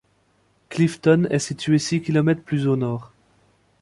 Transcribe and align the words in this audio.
Clifton 0.69 1.27
est 1.29 1.37
situé 1.37 1.77
six 1.77 2.01
kilomètres 2.01 2.41
plus 2.41 2.65
au 2.65 2.75
nord. 2.75 3.13